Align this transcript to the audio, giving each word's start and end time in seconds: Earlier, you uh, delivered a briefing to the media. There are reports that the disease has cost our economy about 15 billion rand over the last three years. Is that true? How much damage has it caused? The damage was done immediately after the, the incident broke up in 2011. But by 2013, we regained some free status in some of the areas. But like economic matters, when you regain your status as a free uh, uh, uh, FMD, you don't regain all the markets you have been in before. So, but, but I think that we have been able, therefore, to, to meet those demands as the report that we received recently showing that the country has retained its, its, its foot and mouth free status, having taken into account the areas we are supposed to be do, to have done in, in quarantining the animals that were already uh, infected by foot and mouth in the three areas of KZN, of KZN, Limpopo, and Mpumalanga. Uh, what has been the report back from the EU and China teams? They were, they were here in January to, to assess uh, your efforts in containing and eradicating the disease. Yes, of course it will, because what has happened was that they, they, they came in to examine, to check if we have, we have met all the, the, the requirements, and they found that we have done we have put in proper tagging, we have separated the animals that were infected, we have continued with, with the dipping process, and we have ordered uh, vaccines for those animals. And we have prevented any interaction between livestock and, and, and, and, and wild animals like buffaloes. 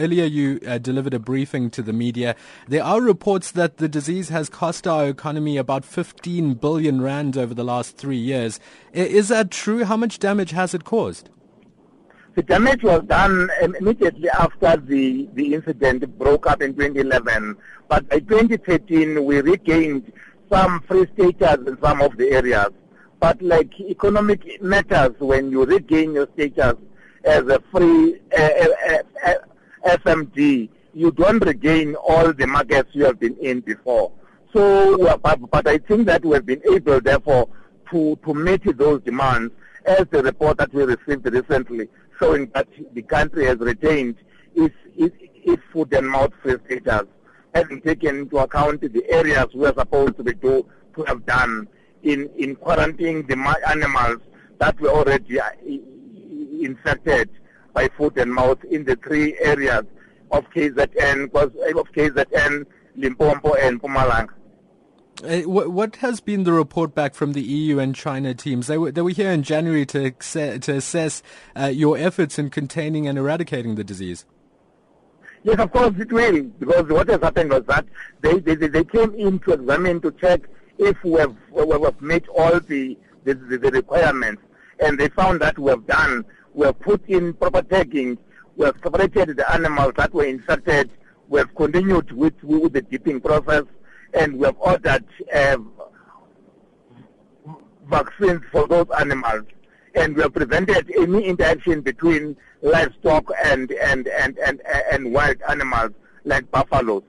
Earlier, 0.00 0.24
you 0.24 0.60
uh, 0.66 0.78
delivered 0.78 1.12
a 1.12 1.18
briefing 1.18 1.68
to 1.72 1.82
the 1.82 1.92
media. 1.92 2.34
There 2.66 2.82
are 2.82 3.02
reports 3.02 3.50
that 3.50 3.76
the 3.76 3.86
disease 3.86 4.30
has 4.30 4.48
cost 4.48 4.86
our 4.86 5.06
economy 5.06 5.58
about 5.58 5.84
15 5.84 6.54
billion 6.54 7.02
rand 7.02 7.36
over 7.36 7.52
the 7.52 7.64
last 7.64 7.98
three 7.98 8.16
years. 8.16 8.58
Is 8.94 9.28
that 9.28 9.50
true? 9.50 9.84
How 9.84 9.98
much 9.98 10.18
damage 10.18 10.52
has 10.52 10.72
it 10.72 10.84
caused? 10.84 11.28
The 12.34 12.42
damage 12.42 12.82
was 12.82 13.02
done 13.02 13.50
immediately 13.60 14.30
after 14.30 14.78
the, 14.78 15.28
the 15.34 15.52
incident 15.52 16.18
broke 16.18 16.46
up 16.46 16.62
in 16.62 16.72
2011. 16.72 17.58
But 17.86 18.08
by 18.08 18.20
2013, 18.20 19.22
we 19.22 19.42
regained 19.42 20.10
some 20.50 20.80
free 20.88 21.06
status 21.12 21.58
in 21.66 21.76
some 21.82 22.00
of 22.00 22.16
the 22.16 22.30
areas. 22.30 22.70
But 23.18 23.42
like 23.42 23.78
economic 23.78 24.62
matters, 24.62 25.10
when 25.18 25.50
you 25.50 25.66
regain 25.66 26.14
your 26.14 26.28
status 26.32 26.76
as 27.24 27.46
a 27.48 27.62
free 27.70 28.18
uh, 28.34 28.40
uh, 28.40 28.98
uh, 29.26 29.34
FMD, 29.84 30.68
you 30.94 31.10
don't 31.12 31.44
regain 31.44 31.94
all 31.94 32.32
the 32.32 32.46
markets 32.46 32.90
you 32.92 33.04
have 33.04 33.20
been 33.20 33.36
in 33.38 33.60
before. 33.60 34.12
So, 34.52 35.16
but, 35.22 35.50
but 35.50 35.68
I 35.68 35.78
think 35.78 36.06
that 36.06 36.24
we 36.24 36.34
have 36.34 36.46
been 36.46 36.62
able, 36.72 37.00
therefore, 37.00 37.48
to, 37.90 38.18
to 38.24 38.34
meet 38.34 38.62
those 38.76 39.00
demands 39.02 39.52
as 39.86 40.06
the 40.10 40.22
report 40.22 40.58
that 40.58 40.72
we 40.74 40.84
received 40.84 41.26
recently 41.26 41.88
showing 42.20 42.50
that 42.54 42.68
the 42.92 43.02
country 43.02 43.46
has 43.46 43.58
retained 43.58 44.16
its, 44.54 44.74
its, 44.96 45.16
its 45.44 45.62
foot 45.72 45.92
and 45.92 46.08
mouth 46.08 46.32
free 46.42 46.56
status, 46.66 47.06
having 47.54 47.80
taken 47.80 48.18
into 48.18 48.38
account 48.38 48.80
the 48.80 49.04
areas 49.08 49.46
we 49.54 49.66
are 49.66 49.74
supposed 49.74 50.16
to 50.16 50.22
be 50.22 50.34
do, 50.34 50.66
to 50.94 51.02
have 51.04 51.24
done 51.24 51.66
in, 52.02 52.28
in 52.36 52.56
quarantining 52.56 53.26
the 53.26 53.36
animals 53.68 54.18
that 54.58 54.78
were 54.80 54.90
already 54.90 55.40
uh, 55.40 55.48
infected 56.60 57.30
by 57.72 57.88
foot 57.96 58.16
and 58.18 58.32
mouth 58.32 58.62
in 58.64 58.84
the 58.84 58.96
three 58.96 59.36
areas 59.38 59.84
of 60.30 60.44
KZN, 60.50 61.34
of 61.34 61.52
KZN, 61.92 62.66
Limpopo, 62.96 63.54
and 63.54 63.80
Mpumalanga. 63.80 64.30
Uh, 65.22 65.42
what 65.42 65.96
has 65.96 66.20
been 66.20 66.44
the 66.44 66.52
report 66.52 66.94
back 66.94 67.14
from 67.14 67.34
the 67.34 67.42
EU 67.42 67.78
and 67.78 67.94
China 67.94 68.32
teams? 68.32 68.68
They 68.68 68.78
were, 68.78 68.90
they 68.90 69.02
were 69.02 69.10
here 69.10 69.30
in 69.30 69.42
January 69.42 69.84
to, 69.86 70.12
to 70.12 70.72
assess 70.72 71.22
uh, 71.54 71.66
your 71.66 71.98
efforts 71.98 72.38
in 72.38 72.48
containing 72.48 73.06
and 73.06 73.18
eradicating 73.18 73.74
the 73.74 73.84
disease. 73.84 74.24
Yes, 75.42 75.58
of 75.58 75.72
course 75.72 75.94
it 75.98 76.10
will, 76.12 76.42
because 76.58 76.86
what 76.88 77.08
has 77.08 77.20
happened 77.20 77.50
was 77.50 77.64
that 77.66 77.84
they, 78.20 78.38
they, 78.38 78.54
they 78.54 78.84
came 78.84 79.14
in 79.14 79.38
to 79.40 79.52
examine, 79.52 80.00
to 80.02 80.10
check 80.12 80.42
if 80.78 81.02
we 81.04 81.20
have, 81.20 81.34
we 81.50 81.68
have 81.68 82.00
met 82.00 82.26
all 82.28 82.58
the, 82.60 82.96
the, 83.24 83.34
the 83.34 83.70
requirements, 83.70 84.42
and 84.80 84.98
they 84.98 85.08
found 85.10 85.40
that 85.42 85.58
we 85.58 85.70
have 85.70 85.86
done 85.86 86.24
we 86.54 86.66
have 86.66 86.78
put 86.80 87.06
in 87.08 87.34
proper 87.34 87.62
tagging, 87.62 88.18
we 88.56 88.66
have 88.66 88.76
separated 88.82 89.36
the 89.36 89.52
animals 89.52 89.92
that 89.96 90.12
were 90.12 90.24
infected, 90.24 90.90
we 91.28 91.38
have 91.38 91.54
continued 91.54 92.10
with, 92.12 92.34
with 92.42 92.72
the 92.72 92.82
dipping 92.82 93.20
process, 93.20 93.64
and 94.14 94.34
we 94.34 94.46
have 94.46 94.56
ordered 94.58 95.04
uh, 95.34 95.56
vaccines 97.88 98.42
for 98.50 98.66
those 98.66 98.86
animals. 98.98 99.44
And 99.94 100.14
we 100.14 100.22
have 100.22 100.34
prevented 100.34 100.90
any 100.96 101.24
interaction 101.26 101.80
between 101.80 102.36
livestock 102.62 103.24
and, 103.44 103.70
and, 103.72 104.06
and, 104.06 104.38
and, 104.38 104.60
and 104.92 105.12
wild 105.12 105.36
animals 105.48 105.90
like 106.24 106.50
buffaloes. 106.50 107.02